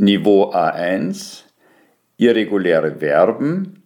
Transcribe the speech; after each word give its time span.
Niveau 0.00 0.52
A1 0.52 1.44
irreguläre 2.18 2.96
Verben 2.96 3.82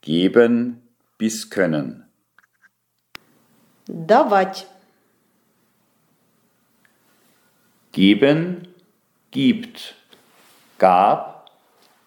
geben 0.00 0.82
bis 1.16 1.48
können. 1.48 2.04
Давать. 3.86 4.66
Geben 7.92 8.68
gibt, 9.30 9.94
gab, 10.78 11.50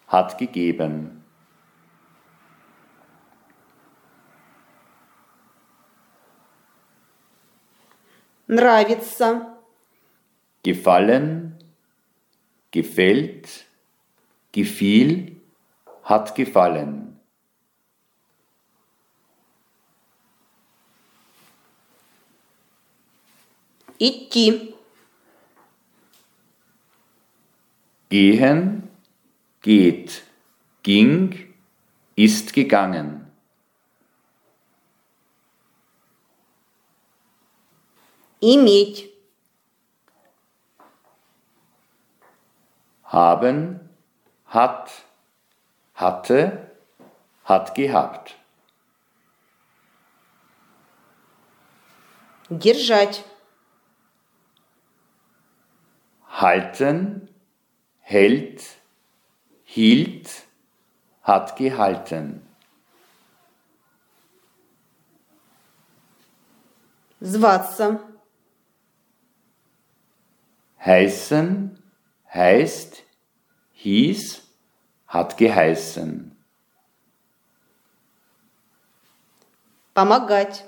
hat 0.06 0.38
gegeben. 0.38 1.24
Нравится. 8.46 9.58
Gefallen, 10.62 11.58
gefällt, 12.72 13.66
gefiel, 14.52 15.36
hat 16.02 16.34
gefallen. 16.34 17.18
Идти. 23.98 24.74
Gehen, 28.08 28.88
geht, 29.60 30.22
ging, 30.82 31.54
ist 32.14 32.52
gegangen. 32.52 33.26
Иметь. 38.40 39.11
Haben, 43.12 43.80
hat, 44.46 44.90
hatte, 45.94 46.70
hat 47.44 47.74
gehabt. 47.74 48.36
Держать. 52.50 53.24
Halten, 56.28 57.28
hält, 58.00 58.62
hielt, 59.64 60.30
hat 61.22 61.56
gehalten. 61.56 62.46
Зваться. 67.20 68.00
Heißen, 70.84 71.81
heißt, 72.32 73.04
hieß, 73.72 74.42
hat 75.06 75.36
geheißen. 75.36 76.36
Помогать. 79.94 80.64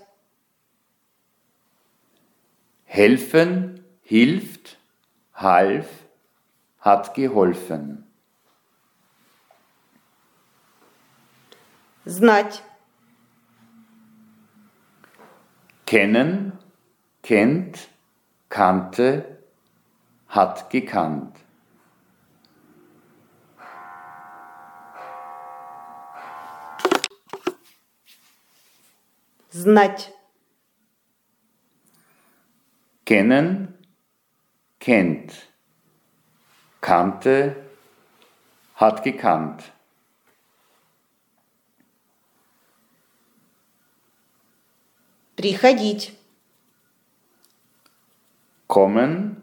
Helfen, 2.84 3.84
hilft, 4.02 4.78
half, 5.34 5.88
hat 6.80 7.14
geholfen. 7.14 8.10
Знать. 12.04 12.62
Kennen, 15.86 16.58
kennt, 17.22 17.88
kannte, 18.48 19.38
hat 20.28 20.70
gekannt. 20.70 21.36
Знать. 29.54 30.12
Kennen, 33.04 33.74
kennt, 34.78 35.48
kannte, 36.80 37.56
hat 38.76 39.02
gekannt. 39.02 39.72
Приходить. 45.34 46.16
Kommen, 48.68 49.42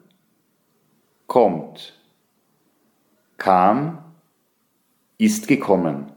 kommt, 1.28 2.00
kam, 3.38 4.16
ist 5.18 5.47
gekommen. 5.47 6.13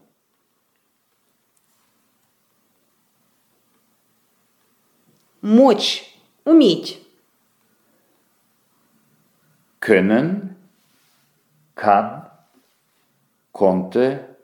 Мочь. 5.44 6.06
Уметь. 6.44 6.98
Können, 9.78 10.56
kann, 11.74 12.30
konnte, 13.52 14.36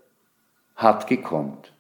hat 0.76 1.06
gekonnt. 1.06 1.72